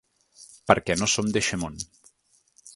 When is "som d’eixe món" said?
1.17-1.77